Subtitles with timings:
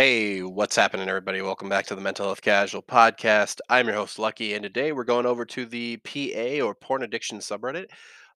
[0.00, 1.42] Hey, what's happening, everybody?
[1.42, 3.58] Welcome back to the Mental Health Casual Podcast.
[3.68, 7.36] I'm your host, Lucky, and today we're going over to the PA or porn addiction
[7.36, 7.84] subreddit.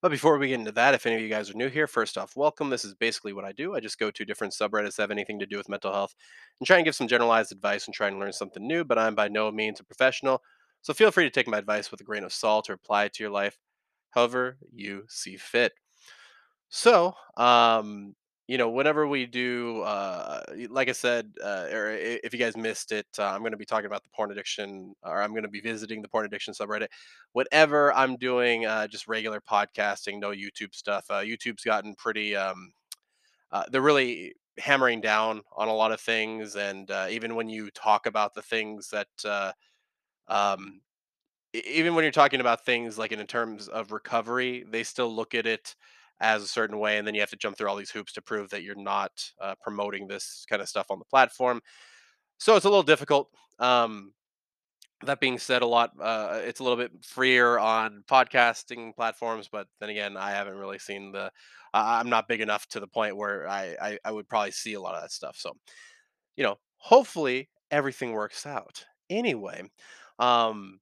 [0.03, 2.19] But before we get into that, if any of you guys are new here, first
[2.19, 2.69] off, welcome.
[2.69, 3.74] This is basically what I do.
[3.74, 6.14] I just go to different subreddits that have anything to do with mental health
[6.61, 8.85] and try and give some generalized advice and try and learn something new.
[8.85, 10.43] But I'm by no means a professional.
[10.83, 13.15] So feel free to take my advice with a grain of salt or apply it
[13.15, 13.57] to your life
[14.11, 15.73] however you see fit.
[16.69, 18.15] So, um,
[18.46, 22.93] you know, whenever we do, uh, like I said, uh, or if you guys missed
[22.93, 25.48] it, uh, I'm going to be talking about the porn addiction, or I'm going to
[25.48, 26.88] be visiting the porn addiction subreddit.
[27.32, 31.07] Whatever I'm doing, uh, just regular podcasting, no YouTube stuff.
[31.08, 32.70] Uh, YouTube's gotten pretty, um,
[33.50, 37.70] uh, they're really hammering down on a lot of things, and uh, even when you
[37.70, 39.52] talk about the things that, uh,
[40.28, 40.80] um,
[41.55, 45.47] even when you're talking about things like in terms of recovery, they still look at
[45.47, 45.74] it
[46.20, 48.22] as a certain way, and then you have to jump through all these hoops to
[48.22, 51.61] prove that you're not uh, promoting this kind of stuff on the platform.
[52.39, 53.28] So it's a little difficult.
[53.59, 54.12] Um,
[55.05, 59.66] that being said, a lot uh, it's a little bit freer on podcasting platforms, but
[59.80, 61.30] then again, I haven't really seen the.
[61.72, 64.75] I I'm not big enough to the point where I, I I would probably see
[64.75, 65.36] a lot of that stuff.
[65.38, 65.53] So
[66.36, 68.84] you know, hopefully everything works out.
[69.10, 69.62] Anyway,
[70.19, 70.81] um,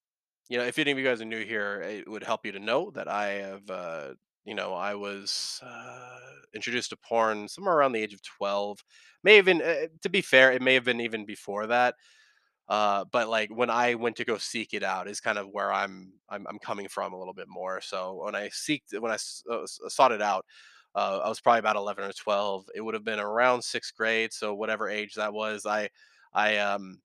[0.48, 2.58] you know, if any of you guys are new here, it would help you to
[2.58, 4.08] know that I have, uh,
[4.44, 6.18] you know, I was uh,
[6.54, 8.82] introduced to porn somewhere around the age of 12.
[9.24, 11.94] May even, uh, to be fair, it may have been even before that.
[12.68, 15.72] Uh, but like when I went to go seek it out is kind of where
[15.72, 17.80] I'm I'm, I'm coming from a little bit more.
[17.80, 19.16] So when I seeked when I
[19.52, 20.46] uh, sought it out,
[20.94, 22.66] uh, I was probably about 11 or 12.
[22.74, 25.66] It would have been around sixth grade, so whatever age that was.
[25.66, 25.88] I
[26.32, 27.00] I um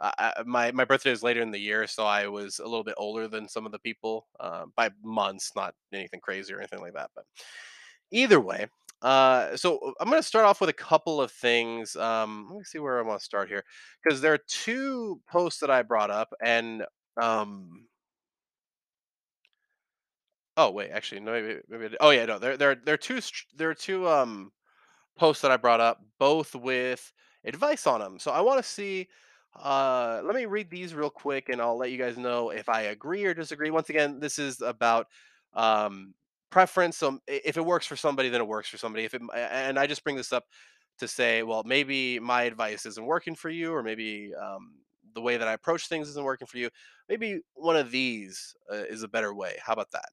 [0.00, 2.84] I, I- my my birthday is later in the year, so I was a little
[2.84, 6.80] bit older than some of the people uh, by months, not anything crazy or anything
[6.80, 7.10] like that.
[7.14, 7.24] But
[8.10, 8.66] either way,
[9.02, 11.96] uh, so uh, I'm going to start off with a couple of things.
[11.96, 13.64] Um, let me see where I want to start here
[14.02, 16.84] because there are two posts that I brought up, and
[17.20, 17.86] um,
[20.56, 23.20] oh wait, actually, no, maybe, maybe oh yeah, no, there there there are two
[23.56, 24.52] there are two um
[25.18, 27.12] posts that I brought up, both with
[27.44, 28.18] advice on them.
[28.20, 29.08] So I want to see.
[29.62, 32.82] Uh, let me read these real quick, and I'll let you guys know if I
[32.82, 33.70] agree or disagree.
[33.70, 35.06] Once again, this is about
[35.54, 36.12] um,
[36.50, 36.96] preference.
[36.96, 39.04] So if it works for somebody, then it works for somebody.
[39.04, 40.44] If it, and I just bring this up
[40.98, 44.72] to say, well, maybe my advice isn't working for you, or maybe um,
[45.14, 46.68] the way that I approach things isn't working for you.
[47.08, 49.56] Maybe one of these uh, is a better way.
[49.64, 50.08] How about that?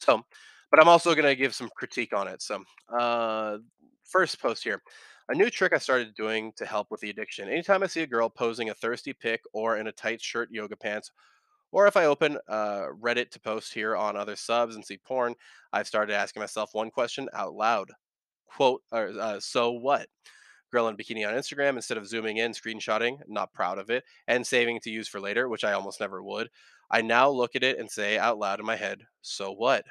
[0.00, 0.22] So,
[0.70, 2.42] but I'm also going to give some critique on it.
[2.42, 2.62] So,
[2.96, 3.58] uh,
[4.04, 4.82] first post here.
[5.30, 7.48] A new trick I started doing to help with the addiction.
[7.48, 10.76] Anytime I see a girl posing a thirsty pic or in a tight shirt, yoga
[10.76, 11.12] pants,
[11.70, 15.34] or if I open uh, Reddit to post here on other subs and see porn,
[15.72, 17.90] I've started asking myself one question out loud.
[18.46, 20.06] Quote, or, uh, so what?
[20.72, 24.46] Girl in bikini on Instagram, instead of zooming in, screenshotting, not proud of it, and
[24.46, 26.48] saving to use for later, which I almost never would,
[26.90, 29.84] I now look at it and say out loud in my head, so what?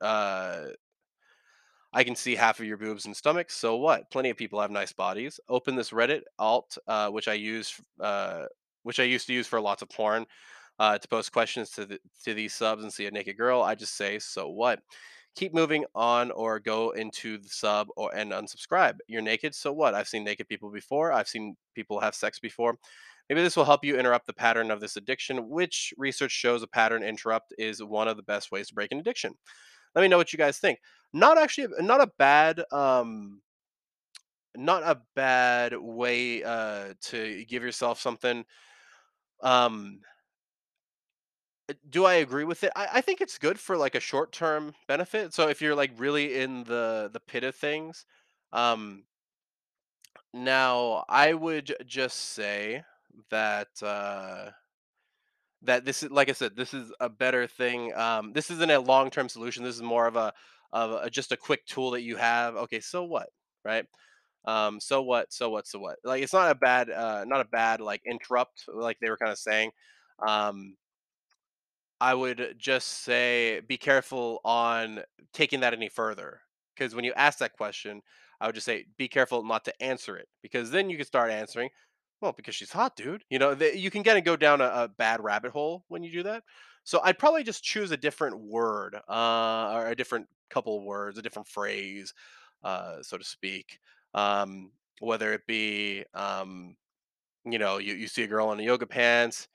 [0.00, 0.66] uh,
[1.92, 3.50] I can see half of your boobs and stomach.
[3.50, 4.10] So what?
[4.10, 5.40] Plenty of people have nice bodies.
[5.48, 8.44] Open this Reddit alt, uh, which I use, uh,
[8.84, 10.24] which I used to use for lots of porn,
[10.78, 13.62] uh, to post questions to the, to these subs and see a naked girl.
[13.62, 14.80] I just say, so what?
[15.36, 18.96] Keep moving on, or go into the sub or and unsubscribe.
[19.06, 19.94] You're naked, so what?
[19.94, 21.12] I've seen naked people before.
[21.12, 22.76] I've seen people have sex before.
[23.28, 26.66] Maybe this will help you interrupt the pattern of this addiction, which research shows a
[26.66, 29.34] pattern interrupt is one of the best ways to break an addiction.
[29.94, 30.80] Let me know what you guys think.
[31.12, 33.40] Not actually not a bad um
[34.56, 38.44] not a bad way uh to give yourself something.
[39.42, 40.00] Um
[41.68, 42.72] uh, do I agree with it?
[42.76, 45.34] I, I think it's good for like a short term benefit.
[45.34, 48.06] So if you're like really in the the pit of things,
[48.52, 49.04] um
[50.32, 52.84] now I would just say
[53.30, 54.50] that uh
[55.62, 57.94] that this is like I said, this is a better thing.
[57.94, 59.62] Um, this isn't a long term solution.
[59.64, 60.32] This is more of a
[60.72, 62.56] of a, just a quick tool that you have.
[62.56, 63.28] Okay, so what,
[63.64, 63.84] right?
[64.44, 65.96] Um, so what, so what, so what?
[66.04, 69.32] Like it's not a bad, uh, not a bad like interrupt, like they were kind
[69.32, 69.70] of saying.
[70.26, 70.76] Um,
[72.00, 75.00] I would just say be careful on
[75.34, 76.40] taking that any further.
[76.74, 78.00] Because when you ask that question,
[78.40, 80.26] I would just say be careful not to answer it.
[80.42, 81.68] Because then you can start answering,
[82.22, 83.22] well, because she's hot, dude.
[83.28, 86.10] You know, you can kind of go down a, a bad rabbit hole when you
[86.10, 86.42] do that.
[86.90, 91.18] So I'd probably just choose a different word, uh, or a different couple of words,
[91.18, 92.12] a different phrase,
[92.64, 93.78] uh, so to speak.
[94.12, 96.74] Um, whether it be, um,
[97.44, 99.48] you know, you, you see a girl in the yoga pants,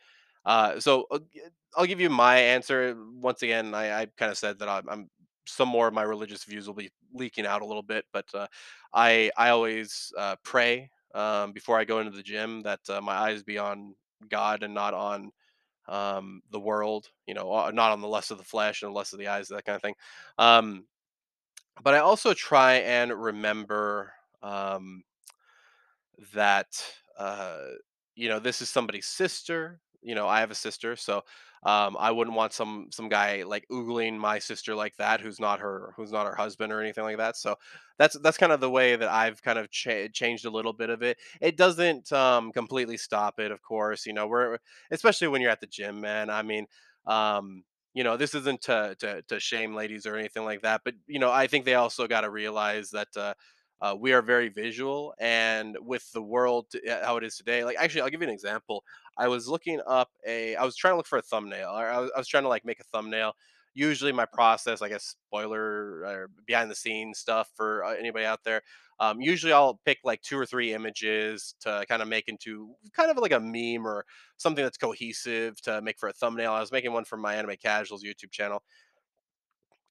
[0.46, 1.42] uh, so uh, g-
[1.76, 2.98] I'll give you my answer.
[3.16, 5.10] Once again, I, I kind of said that I'm, I'm
[5.48, 8.48] some more of my religious views will be leaking out a little bit, but uh,
[8.94, 13.14] I I always uh, pray um, before I go into the gym that uh, my
[13.16, 13.96] eyes be on
[14.30, 15.32] God and not on
[15.88, 19.14] um, the world, you know, not on the lust of the flesh and the lust
[19.14, 19.96] of the eyes, that kind of thing.
[20.38, 20.86] Um,
[21.84, 25.04] but I also try and remember um,
[26.34, 26.68] that
[27.18, 27.58] uh,
[28.16, 29.80] you know this is somebody's sister.
[30.02, 31.24] You know, I have a sister, so
[31.66, 35.60] um, I wouldn't want some some guy like oogling my sister like that, who's not
[35.60, 37.36] her, who's not her husband or anything like that.
[37.38, 37.56] So
[37.98, 40.90] that's that's kind of the way that I've kind of cha- changed a little bit
[40.90, 41.18] of it.
[41.42, 44.06] It doesn't um, completely stop it, of course.
[44.06, 44.60] You know, we're
[44.92, 46.30] especially when you're at the gym, man.
[46.30, 46.68] I mean,
[47.08, 47.64] um,
[47.94, 51.20] you know, this isn't to, to to shame ladies or anything like that, but you
[51.20, 53.08] know, I think they also got to realize that.
[53.18, 53.34] Uh,
[53.86, 57.78] uh, we are very visual, and with the world uh, how it is today, like
[57.78, 58.84] actually, I'll give you an example.
[59.16, 62.00] I was looking up a, I was trying to look for a thumbnail, or I
[62.00, 63.34] was, I was trying to like make a thumbnail.
[63.76, 68.44] Usually, my process, I guess, spoiler or behind the scenes stuff for uh, anybody out
[68.44, 68.64] there.
[69.00, 73.12] Um, usually, I'll pick like two or three images to kind of make into kind
[73.12, 74.04] of like a meme or
[74.38, 76.54] something that's cohesive to make for a thumbnail.
[76.54, 78.64] I was making one for my Anime Casuals YouTube channel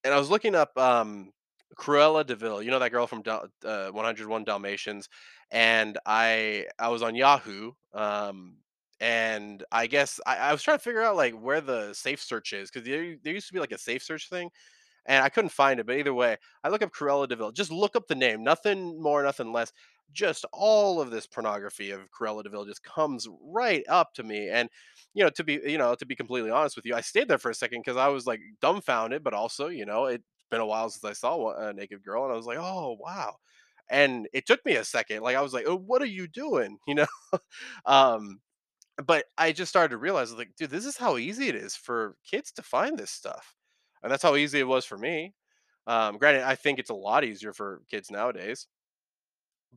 [0.04, 1.32] and I was looking up um,
[1.74, 2.62] Cruella de Vil.
[2.62, 5.08] You know that girl from Dal- uh, 101 Dalmatians,
[5.50, 8.56] and I I was on Yahoo, um,
[9.00, 12.52] and I guess I, I was trying to figure out like where the safe search
[12.52, 14.50] is because there there used to be like a safe search thing,
[15.06, 15.86] and I couldn't find it.
[15.86, 17.52] But either way, I look up Cruella de Vil.
[17.52, 19.72] Just look up the name, nothing more, nothing less.
[20.12, 24.48] Just all of this pornography of Cruella de Vil just comes right up to me,
[24.48, 24.68] and
[25.14, 27.38] you know, to be you know, to be completely honest with you, I stayed there
[27.38, 30.24] for a second because I was like dumbfounded, but also you know, it's
[30.54, 33.36] been a while since I saw a naked girl, and I was like, oh wow.
[33.90, 35.22] And it took me a second.
[35.22, 37.06] Like I was like, "Oh, what are you doing?" You know,
[37.86, 38.40] um,
[39.04, 42.16] but I just started to realize, like, dude, this is how easy it is for
[42.30, 43.54] kids to find this stuff,
[44.02, 45.34] and that's how easy it was for me.
[45.88, 48.68] Um, granted, I think it's a lot easier for kids nowadays,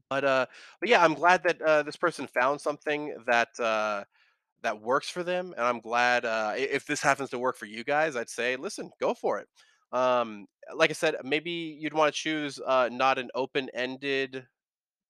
[0.09, 0.45] but uh,
[0.80, 4.03] but yeah, I'm glad that uh, this person found something that uh,
[4.63, 7.83] that works for them, and I'm glad uh, if this happens to work for you
[7.83, 9.47] guys, I'd say, listen, go for it.
[9.92, 14.48] Um, like I said, maybe you'd want to choose uh, not an open-ended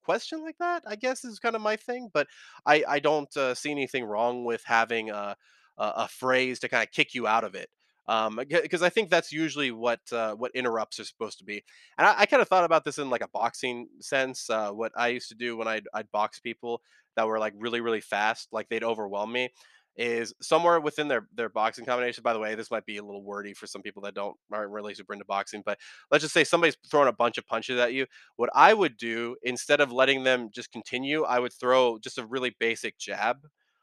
[0.04, 2.10] question like that, I guess is kind of my thing.
[2.12, 2.28] But
[2.64, 5.36] I I don't uh, see anything wrong with having a
[5.76, 7.68] a, a phrase to kind of kick you out of it.
[8.06, 11.62] Um, because I think that's usually what uh, what interrupts are supposed to be.
[11.98, 14.48] And I, I kind of thought about this in like a boxing sense.
[14.48, 16.80] Uh, what I used to do when I'd I'd box people
[17.16, 19.50] that were like really really fast, like they'd overwhelm me.
[20.00, 22.22] Is somewhere within their their boxing combination.
[22.22, 24.70] By the way, this might be a little wordy for some people that don't aren't
[24.70, 25.76] really super into boxing, but
[26.12, 28.06] let's just say somebody's throwing a bunch of punches at you
[28.36, 32.24] what I would do instead of letting them just continue, I would throw just a
[32.24, 33.38] really basic jab,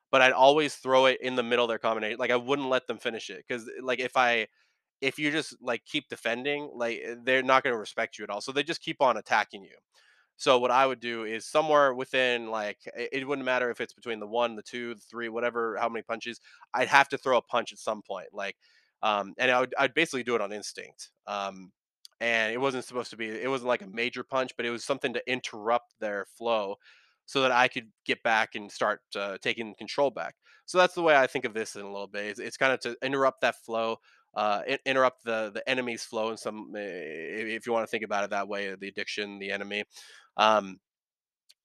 [0.10, 2.18] but I'd always throw it in the middle of their combination.
[2.18, 4.48] Like I wouldn't let them finish it because like if I
[5.02, 8.42] if you just like keep defending, like they're not going to respect you at all.
[8.42, 9.76] So they just keep on attacking you.
[10.38, 14.20] So what I would do is somewhere within like it, wouldn't matter if it's between
[14.20, 16.42] the one, the two, the three, whatever, how many punches.
[16.74, 18.58] I'd have to throw a punch at some point, like,
[19.02, 21.12] um, and I would I'd basically do it on instinct.
[21.26, 21.72] Um,
[22.22, 23.28] and it wasn't supposed to be.
[23.28, 26.76] It wasn't like a major punch, but it was something to interrupt their flow,
[27.26, 30.36] so that I could get back and start uh, taking control back.
[30.66, 32.26] So that's the way I think of this in a little bit.
[32.26, 33.98] It's, it's kind of to interrupt that flow,
[34.34, 38.24] uh, interrupt the the enemy's flow in some, uh, if you want to think about
[38.24, 39.84] it that way, the addiction, the enemy
[40.38, 40.80] um,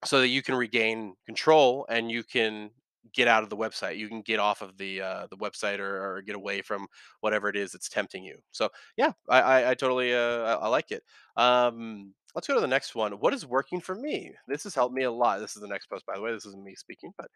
[0.05, 2.71] so that you can regain control and you can
[3.13, 3.99] get out of the website.
[3.99, 6.87] You can get off of the uh, the website or, or get away from
[7.21, 8.39] whatever it is that's tempting you.
[8.53, 11.03] So yeah, I I, I totally uh, I, I like it.
[11.37, 13.13] Um, let's go to the next one.
[13.13, 14.33] What is working for me?
[14.47, 15.41] This has helped me a lot.
[15.41, 16.33] This is the next post, by the way.
[16.33, 17.29] This isn't me speaking, but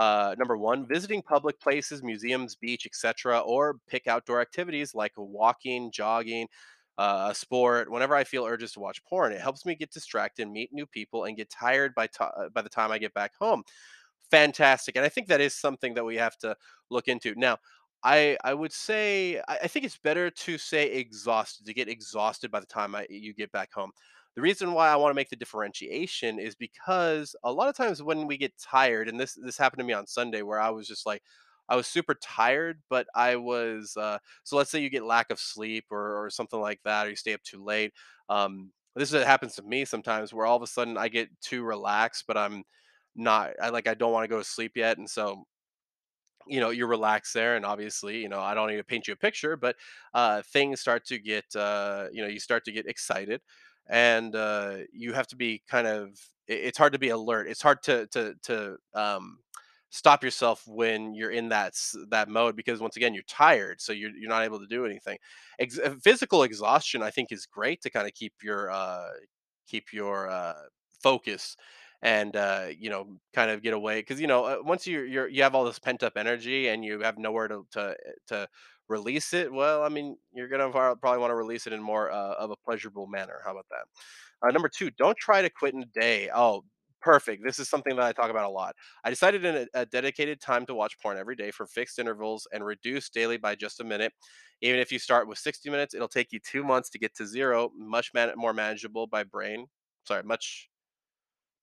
[0.00, 5.90] uh, number one, visiting public places, museums, beach, etc., or pick outdoor activities like walking,
[5.90, 6.46] jogging,
[6.98, 10.48] uh, a sport, whenever I feel urges to watch porn, it helps me get distracted,
[10.48, 13.32] meet new people, and get tired by ti uh, by the time I get back
[13.38, 13.64] home.
[14.30, 16.56] Fantastic, and I think that is something that we have to
[16.90, 17.34] look into.
[17.36, 17.58] Now,
[18.02, 22.50] I I would say I, I think it's better to say exhausted to get exhausted
[22.50, 23.92] by the time I, you get back home.
[24.34, 28.02] The reason why I want to make the differentiation is because a lot of times
[28.02, 30.88] when we get tired, and this this happened to me on Sunday, where I was
[30.88, 31.22] just like,
[31.68, 35.40] I was super tired, but I was uh, so let's say you get lack of
[35.40, 37.92] sleep or, or something like that, or you stay up too late.
[38.28, 41.28] Um, this is what happens to me sometimes, where all of a sudden I get
[41.40, 42.64] too relaxed, but I'm
[43.14, 43.52] not.
[43.62, 45.44] I like I don't want to go to sleep yet, and so
[46.46, 49.14] you know you're relaxed there and obviously you know i don't need to paint you
[49.14, 49.74] a picture but
[50.14, 53.40] uh things start to get uh you know you start to get excited
[53.88, 56.08] and uh you have to be kind of
[56.46, 59.38] it- it's hard to be alert it's hard to to to um
[59.90, 61.74] stop yourself when you're in that
[62.10, 65.18] that mode because once again you're tired so you're, you're not able to do anything.
[65.58, 69.08] Ex- uh, physical exhaustion i think is great to kind of keep your uh
[69.68, 70.54] keep your uh
[71.02, 71.56] focus
[72.02, 75.28] and uh, you know kind of get away because you know uh, once you you're
[75.28, 78.46] you have all this pent up energy and you have nowhere to to to
[78.88, 82.34] release it well i mean you're gonna probably want to release it in more uh,
[82.34, 83.86] of a pleasurable manner how about that?
[84.46, 86.28] Uh, number two don't try to quit in a day.
[86.34, 86.64] Oh
[87.06, 89.86] perfect this is something that i talk about a lot i decided in a, a
[89.86, 93.80] dedicated time to watch porn every day for fixed intervals and reduce daily by just
[93.80, 94.12] a minute
[94.60, 97.26] even if you start with 60 minutes it'll take you two months to get to
[97.26, 99.66] zero much man- more manageable by brain
[100.04, 100.68] sorry much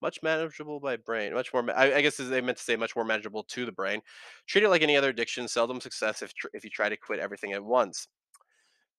[0.02, 1.64] much manageable by brain, much more.
[1.76, 4.02] I, I guess they meant to say much more manageable to the brain.
[4.48, 5.48] Treat it like any other addiction.
[5.48, 8.08] Seldom success if tr- if you try to quit everything at once.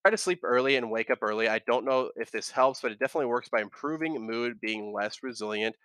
[0.04, 1.48] Try to sleep early and wake up early.
[1.48, 5.22] I don't know if this helps, but it definitely works by improving mood, being less
[5.22, 5.76] resilient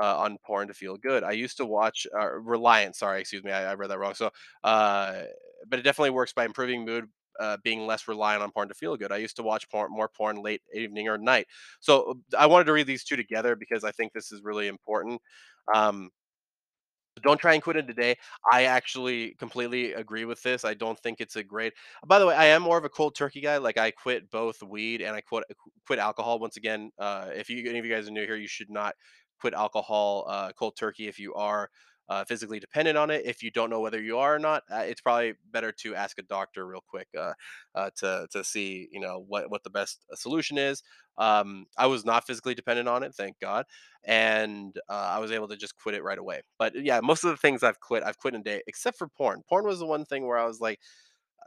[0.00, 1.24] uh, on porn to feel good.
[1.24, 2.96] I used to watch uh, Reliant.
[2.96, 4.14] Sorry, excuse me, I, I read that wrong.
[4.14, 4.30] So,
[4.64, 5.22] uh,
[5.68, 7.06] but it definitely works by improving mood.
[7.38, 9.12] Uh, being less reliant on porn to feel good.
[9.12, 11.46] I used to watch porn, more porn late evening or night.
[11.80, 15.20] So I wanted to read these two together because I think this is really important.
[15.74, 16.08] Um,
[17.22, 18.16] don't try and quit it today.
[18.50, 20.64] I actually completely agree with this.
[20.64, 21.72] I don't think it's a great.
[22.06, 23.56] By the way, I am more of a cold turkey guy.
[23.56, 25.44] Like I quit both weed and I quit
[25.86, 26.38] quit alcohol.
[26.38, 28.94] Once again, uh, if you any of you guys are new here, you should not
[29.40, 31.68] quit alcohol uh, cold turkey if you are
[32.08, 33.22] uh, physically dependent on it.
[33.24, 36.18] If you don't know whether you are or not, uh, it's probably better to ask
[36.18, 37.32] a doctor real quick uh,
[37.74, 40.82] uh, to to see you know what what the best uh, solution is.
[41.18, 43.64] Um, I was not physically dependent on it, thank God
[44.04, 46.42] and uh, I was able to just quit it right away.
[46.58, 49.08] But yeah, most of the things I've quit, I've quit in a day, except for
[49.08, 49.42] porn.
[49.48, 50.78] Porn was the one thing where I was like,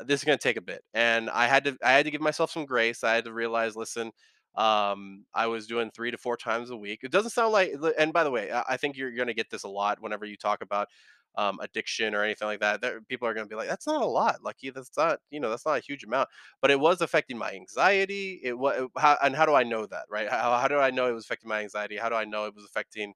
[0.05, 2.51] this is to take a bit, and I had to, I had to give myself
[2.51, 3.03] some grace.
[3.03, 4.11] I had to realize, listen,
[4.55, 7.01] um, I was doing three to four times a week.
[7.03, 9.63] It doesn't sound like, and by the way, I think you're going to get this
[9.63, 10.87] a lot whenever you talk about
[11.35, 12.81] um, addiction or anything like that.
[12.81, 14.71] There, people are going to be like, "That's not a lot, Lucky.
[14.71, 16.29] That's not, you know, that's not a huge amount."
[16.61, 18.39] But it was affecting my anxiety.
[18.43, 20.27] It was, how, and how do I know that, right?
[20.29, 21.97] How, how do I know it was affecting my anxiety?
[21.97, 23.13] How do I know it was affecting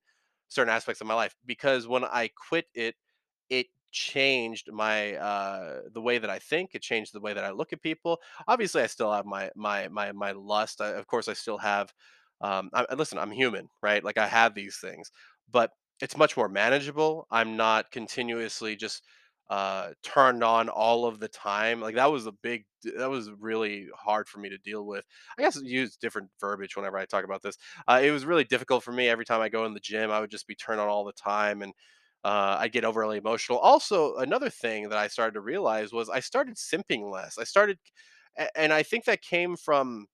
[0.49, 1.35] certain aspects of my life?
[1.45, 2.95] Because when I quit it,
[3.49, 7.51] it changed my uh the way that I think it changed the way that I
[7.51, 8.19] look at people.
[8.47, 11.93] Obviously I still have my my my my lust I, of course I still have
[12.41, 14.03] um I, listen I'm human right?
[14.03, 15.11] Like I have these things
[15.51, 15.71] but
[16.01, 17.27] it's much more manageable.
[17.31, 19.03] I'm not continuously just
[19.49, 21.81] uh turned on all of the time.
[21.81, 22.65] Like that was a big
[22.97, 25.05] that was really hard for me to deal with.
[25.37, 27.57] I guess use different verbiage whenever i talk about this.
[27.87, 29.09] Uh, it was really difficult for me.
[29.09, 31.13] Every time i go in the gym i would just be turned on all the
[31.13, 31.73] time and
[32.23, 33.59] uh, I get overly emotional.
[33.59, 37.37] Also, another thing that I started to realize was I started simping less.
[37.37, 37.79] I started,
[38.55, 40.07] and I think that came from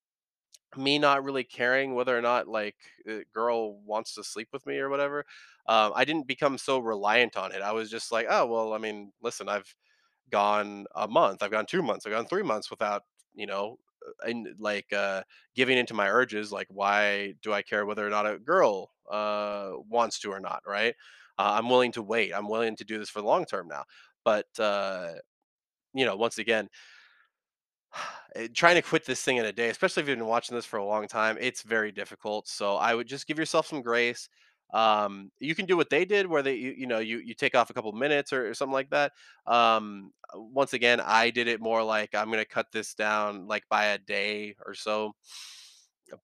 [0.78, 2.76] me not really caring whether or not like
[3.08, 5.26] a girl wants to sleep with me or whatever.
[5.68, 7.62] Um, I didn't become so reliant on it.
[7.62, 9.74] I was just like, oh well, I mean, listen, I've
[10.30, 13.04] gone a month, I've gone two months, I've gone three months without,
[13.36, 15.24] you know, uh, and like uh,
[15.56, 16.52] giving into my urges.
[16.52, 20.64] Like, why do I care whether or not a girl uh, wants to or not?
[20.68, 20.96] Right?
[21.40, 22.34] Uh, I'm willing to wait.
[22.36, 23.86] I'm willing to do this for the long term now.
[24.26, 25.14] But uh,
[25.94, 26.70] you know, once again,
[28.36, 30.66] eh, trying to quit this thing in a day, especially if you've been watching this
[30.66, 32.48] for a long time, it's very difficult.
[32.48, 34.30] So I would just give yourself some grace.
[34.72, 37.56] Um, you can do what they did, where they, you, you know, you you take
[37.56, 39.14] off a couple minutes or, or something like that.
[39.48, 43.64] Um, uh, once again, I did it more like I'm gonna cut this down like
[43.70, 45.14] by a day or so.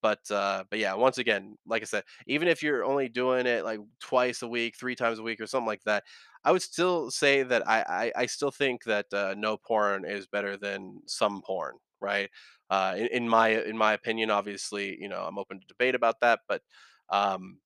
[0.02, 3.64] But uh, but yeah, once again, like I said, even if you're only doing it
[3.66, 6.04] like twice a week, three times a week, or something like that,
[6.44, 10.28] I would still say that I I, I still think that uh, no porn is
[10.28, 12.30] better than some porn, right?
[12.70, 16.20] Uh, in, in my in my opinion, obviously, you know, I'm open to debate about
[16.22, 16.62] that, but
[17.10, 17.60] um,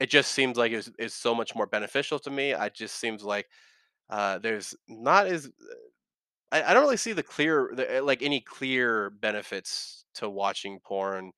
[0.00, 2.54] it just seems like it's, it's so much more beneficial to me.
[2.54, 3.46] I just seems like
[4.10, 5.50] uh, there's not as
[6.52, 11.32] I, I don't really see the clear the, like any clear benefits to watching porn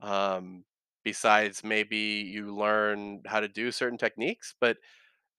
[0.00, 0.64] um,
[1.04, 4.76] besides maybe you learn how to do certain techniques but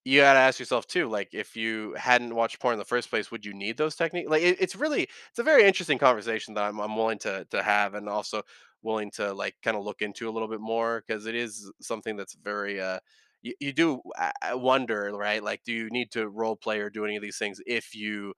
[0.05, 3.31] you gotta ask yourself too like if you hadn't watched porn in the first place
[3.31, 6.63] would you need those techniques like it, it's really it's a very interesting conversation that
[6.63, 8.41] I'm, I'm willing to to have and also
[8.83, 12.15] willing to like kind of look into a little bit more because it is something
[12.15, 12.99] that's very uh
[13.41, 14.01] you, you do
[14.53, 17.59] wonder right like do you need to role play or do any of these things
[17.65, 18.33] if you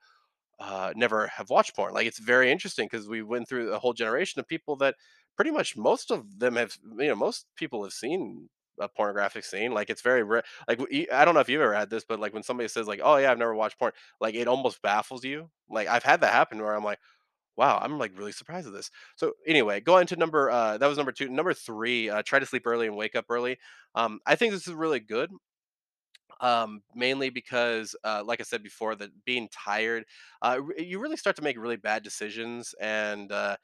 [0.60, 1.94] uh, never have watched porn.
[1.94, 4.96] Like it's very interesting because we went through a whole generation of people that
[5.39, 8.50] pretty much most of them have, you know, most people have seen
[8.81, 9.72] a pornographic scene.
[9.74, 10.43] Like it's very rare.
[10.67, 10.81] Like
[11.13, 13.17] I don't know if you've ever had this, but like when somebody says like, "Oh
[13.17, 15.50] yeah, I've never watched porn," like it almost baffles you.
[15.69, 17.00] Like I've had that happen where I'm like,
[17.58, 20.88] "Wow, I'm like really surprised at this." So anyway, go on to number uh, that
[20.88, 21.29] was number two.
[21.29, 23.60] Number three, uh, try to sleep early and wake up early.
[23.96, 25.31] Um, I think this is really good
[26.41, 30.05] um, mainly because, uh, like I said before, that being tired,
[30.41, 33.58] uh, you really start to make really bad decisions, and uh,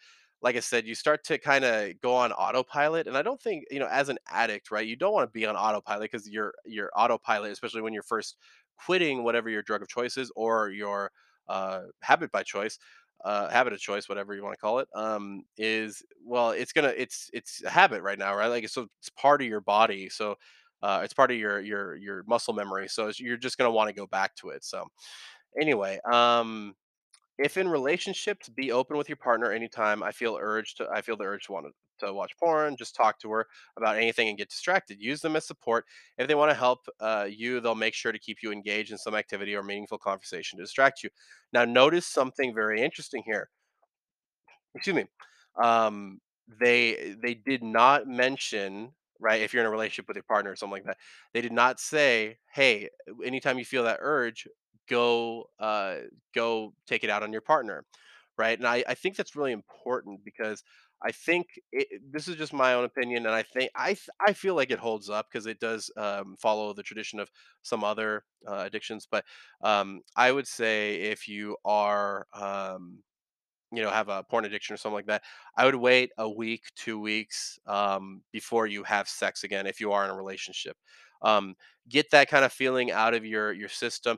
[0.46, 3.08] like I said, you start to kind of go on autopilot.
[3.08, 5.46] And I don't think, you know, as an addict, right, you don't want to be
[5.48, 8.38] on autopilot because your your autopilot, especially when you're first
[8.86, 11.12] quitting whatever your drug of choice is or your
[11.50, 12.80] uh, habit by choice,
[13.26, 16.94] uh, habit of choice, whatever you want to call it, um, is well, it's gonna
[16.98, 18.48] it's it's a habit right now, right?
[18.48, 20.36] Like so, it's part of your body, so
[20.84, 22.88] uh, it's part of your your your muscle memory.
[22.88, 24.64] So you're just gonna want to go back to it.
[24.64, 24.86] So
[25.62, 26.76] anyway, um,
[27.38, 31.18] if in relationships, be open with your partner anytime I feel urged to I feel
[31.18, 34.38] the urge to want to, to watch porn, just talk to her about anything and
[34.38, 35.00] get distracted.
[35.02, 35.86] Use them as support.
[36.18, 38.98] If they want to help uh, you, they'll make sure to keep you engaged in
[38.98, 41.10] some activity or meaningful conversation to distract you.
[41.54, 43.50] Now, notice something very interesting here.
[44.76, 45.06] Excuse me.
[45.62, 46.20] Um,
[46.60, 50.56] they they did not mention right if you're in a relationship with your partner or
[50.56, 50.98] something like that.
[51.34, 52.90] They did not say, "Hey,
[53.24, 54.48] anytime you feel that urge,
[54.90, 55.98] go uh,
[56.34, 57.86] go take it out on your partner."
[58.38, 60.62] Right, and I, I think that's really important because
[61.02, 63.96] I think it, this is just my own opinion, and I think I
[64.28, 67.30] I feel like it holds up because it does um, follow the tradition of
[67.62, 69.08] some other uh, addictions.
[69.10, 69.24] But
[69.62, 73.00] um, I would say if you are um,
[73.72, 75.24] you know, have a porn addiction or something like that,
[75.58, 79.92] I would wait a week, 2 weeks, um, before you have sex again if you
[79.92, 80.78] are in a relationship.
[81.22, 81.56] Um,
[81.90, 84.18] get that kind of feeling out of your your system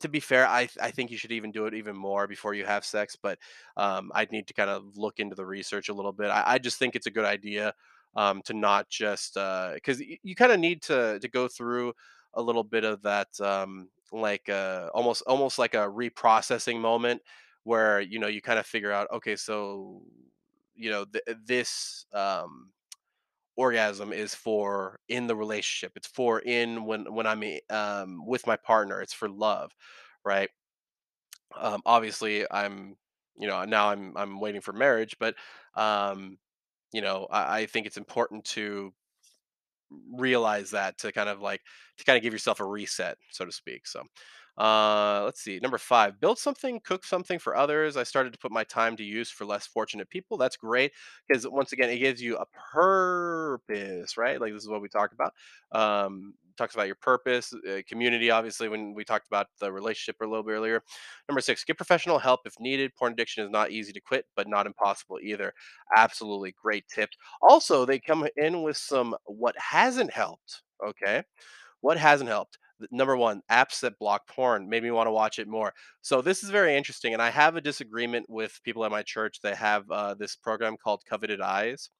[0.00, 2.64] to be fair, I I think you should even do it even more before you
[2.66, 3.38] have sex, but
[3.76, 6.30] um, I'd need to kind of look into the research a little bit.
[6.30, 7.74] I, I just think it's a good idea
[8.16, 11.92] um, to not just because you, you kind of need to to go through
[12.34, 17.22] a little bit of that um, like uh, almost almost like a reprocessing moment
[17.64, 20.02] where you know you kind of figure out okay, so
[20.74, 22.70] you know th- this um,
[23.56, 25.92] orgasm is for in the relationship.
[25.96, 29.00] It's for in when when I'm um, with my partner.
[29.00, 29.72] It's for love,
[30.24, 30.50] right?
[31.56, 32.96] Um, obviously, I'm
[33.38, 35.34] you know now I'm I'm waiting for marriage, but
[35.74, 36.38] um,
[36.92, 38.92] you know I, I think it's important to
[40.12, 41.60] realize that to kind of like
[41.98, 43.86] to kind of give yourself a reset, so to speak.
[43.86, 44.02] So,
[44.58, 45.58] uh, let's see.
[45.60, 47.96] Number five, build something, cook something for others.
[47.96, 50.38] I started to put my time to use for less fortunate people.
[50.38, 50.92] That's great
[51.28, 54.40] because once again, it gives you a purpose, right?
[54.40, 55.32] Like this is what we talked about.
[55.72, 58.30] Um, talks about your purpose, uh, community.
[58.30, 60.82] Obviously, when we talked about the relationship a little bit earlier.
[61.28, 62.94] Number six, get professional help if needed.
[62.96, 65.52] Porn addiction is not easy to quit, but not impossible either.
[65.96, 67.16] Absolutely great tips.
[67.42, 70.62] Also, they come in with some what hasn't helped.
[70.86, 71.22] Okay.
[71.80, 72.58] What hasn't helped?
[72.90, 75.72] Number one, apps that block porn made me want to watch it more.
[76.02, 79.40] So this is very interesting, and I have a disagreement with people at my church
[79.42, 81.90] that have uh, this program called Covenant Eyes.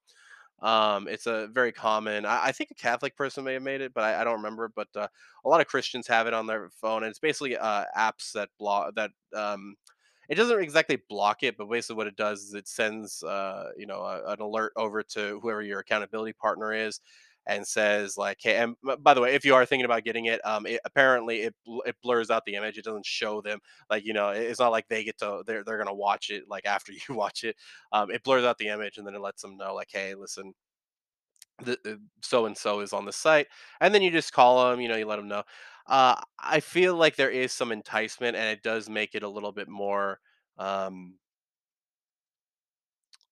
[0.61, 2.25] Um, it's a very common.
[2.25, 4.71] I, I think a Catholic person may have made it, but I, I don't remember.
[4.75, 5.07] But uh,
[5.45, 8.49] a lot of Christians have it on their phone, and it's basically uh, apps that
[8.59, 9.11] block that.
[9.35, 9.75] Um,
[10.29, 13.85] it doesn't exactly block it, but basically what it does is it sends, uh, you
[13.85, 16.99] know, a, an alert over to whoever your accountability partner is,
[17.47, 20.45] and says like, "Hey." And by the way, if you are thinking about getting it,
[20.45, 21.55] um, it, apparently it
[21.85, 22.77] it blurs out the image.
[22.77, 24.29] It doesn't show them like you know.
[24.29, 27.43] It's not like they get to they're they're gonna watch it like after you watch
[27.43, 27.55] it.
[27.91, 30.53] Um, it blurs out the image and then it lets them know like, "Hey, listen."
[31.63, 33.47] the so and so is on the site,
[33.81, 34.79] and then you just call them.
[34.81, 35.43] You know, you let them know.
[35.87, 39.51] Uh, I feel like there is some enticement, and it does make it a little
[39.51, 40.19] bit more.
[40.57, 41.15] Um,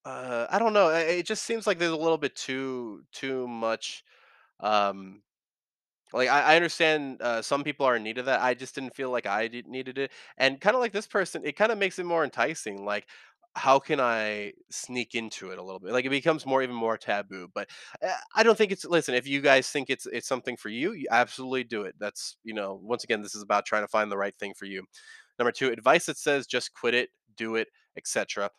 [0.05, 0.89] uh, I don't know.
[0.89, 4.03] It just seems like there's a little bit too too much.
[4.59, 5.21] Um,
[6.13, 8.41] like I, I understand uh, some people are in need of that.
[8.41, 11.41] I just didn't feel like I did, needed it, and kind of like this person,
[11.45, 12.85] it kind of makes it more enticing.
[12.85, 13.07] Like,
[13.55, 15.91] how can I sneak into it a little bit?
[15.91, 17.49] Like it becomes more even more taboo.
[17.53, 17.69] But
[18.05, 18.85] uh, I don't think it's.
[18.85, 21.95] Listen, if you guys think it's it's something for you, you absolutely do it.
[21.99, 24.65] That's you know, once again, this is about trying to find the right thing for
[24.65, 24.85] you.
[25.39, 28.49] Number two, advice that says just quit it, do it, etc.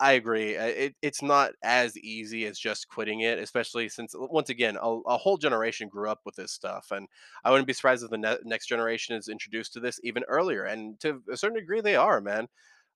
[0.00, 0.56] I agree.
[0.56, 4.88] Uh, It, it's not as easy as just quitting it, especially since, once again, a,
[5.06, 6.90] a whole generation grew up with this stuff.
[6.90, 7.06] And
[7.44, 10.64] I wouldn't be surprised if the ne- next generation is introduced to this even earlier.
[10.64, 12.48] And to a certain degree, they are, man.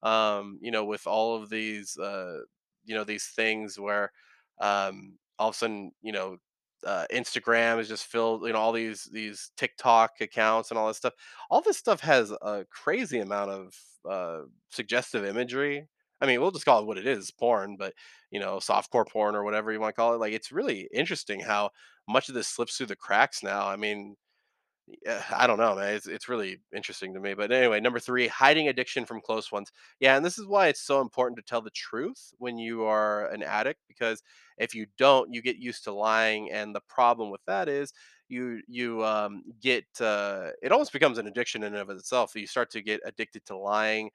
[0.02, 2.40] Um, you know, with all of these, uh,
[2.84, 4.12] you know, these things where
[4.60, 6.36] um, all of a sudden, you know,
[6.86, 10.96] uh, Instagram is just filled, you know, all these these TikTok accounts and all this
[10.98, 11.14] stuff.
[11.50, 13.74] All this stuff has a crazy amount of
[14.08, 15.88] uh, suggestive imagery.
[16.20, 17.94] I mean, we'll just call it what it is, porn, but
[18.30, 20.20] you know, softcore porn or whatever you want to call it.
[20.20, 21.70] Like, it's really interesting how
[22.08, 23.66] much of this slips through the cracks now.
[23.66, 24.16] I mean,
[25.04, 25.94] yeah, I don't know, man.
[25.94, 27.34] It's it's really interesting to me.
[27.34, 29.72] But anyway, number three, hiding addiction from close ones.
[30.00, 33.28] Yeah, and this is why it's so important to tell the truth when you are
[33.28, 34.22] an addict, because
[34.58, 37.92] if you don't, you get used to lying, and the problem with that is
[38.28, 42.34] you you um, get uh, it almost becomes an addiction in and of itself.
[42.34, 44.10] You start to get addicted to lying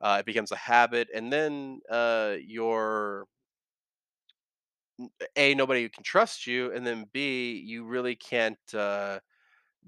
[0.00, 3.26] uh, it becomes a habit, and then uh, your
[5.36, 8.58] a nobody can trust you, and then b you really can't.
[8.74, 9.18] Uh,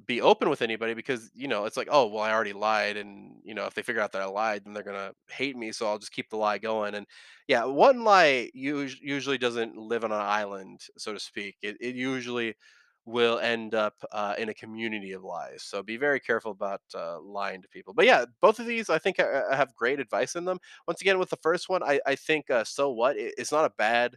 [0.06, 3.32] be open with anybody because you know it's like oh well i already lied and
[3.44, 5.86] you know if they figure out that i lied then they're gonna hate me so
[5.86, 6.94] i'll just keep the lie going.
[6.94, 7.06] And
[7.48, 11.56] yeah one lie usually doesn't live on an island so to speak.
[11.62, 12.54] It, it usually
[13.06, 17.18] will end up uh, in a community of lies so be very careful about uh,
[17.20, 17.94] lying to people.
[17.94, 20.58] But yeah both of these i think uh, have great advice in them.
[20.86, 23.64] Once again with the first one i, I think uh, so what it, it's not
[23.64, 24.16] a bad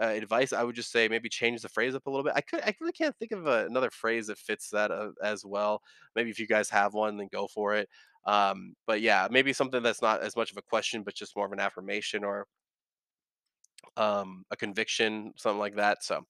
[0.00, 2.32] uh, advice, I would just say maybe change the phrase up a little bit.
[2.36, 5.44] I could, I really can't think of a, another phrase that fits that uh, as
[5.44, 5.82] well.
[6.16, 7.88] Maybe if you guys have one, then go for it.
[8.26, 11.46] Um, but yeah, maybe something that's not as much of a question, but just more
[11.46, 12.46] of an affirmation or
[13.96, 16.04] um, a conviction, something like that.
[16.04, 16.24] So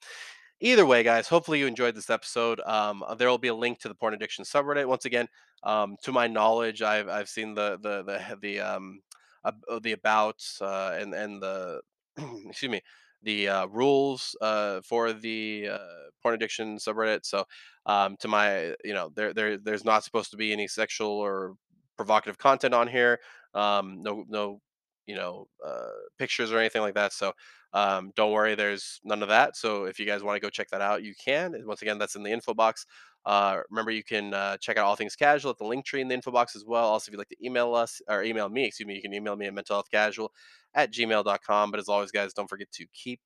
[0.62, 2.60] Either way, guys, hopefully you enjoyed this episode.
[2.66, 4.86] Um, uh, there will be a link to the porn addiction subreddit.
[4.86, 5.26] Once again,
[5.62, 9.00] um, to my knowledge, I've I've seen the the the the um
[9.42, 9.52] uh,
[9.82, 11.80] the about uh, and and the
[12.46, 12.82] excuse me
[13.22, 15.78] the uh, rules uh, for the uh,
[16.22, 17.24] porn addiction subreddit.
[17.24, 17.44] So,
[17.86, 21.54] um, to my you know there there there's not supposed to be any sexual or
[21.96, 23.18] provocative content on here.
[23.54, 24.60] Um, no no
[25.06, 27.12] you know uh, pictures or anything like that.
[27.12, 27.32] So
[27.72, 29.56] um, don't worry, there's none of that.
[29.56, 31.54] So if you guys want to go check that out, you can.
[31.66, 32.86] Once again, that's in the info box.
[33.26, 36.08] Uh, remember, you can uh, check out all things casual at the link tree in
[36.08, 36.86] the info box as well.
[36.86, 39.36] Also, if you'd like to email us or email me, excuse me, you can email
[39.36, 40.28] me at mentalhealthcasual
[40.74, 41.70] at gmail.com.
[41.70, 43.20] But as always, guys, don't forget to keep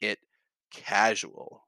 [0.00, 0.18] it
[0.72, 1.58] casual.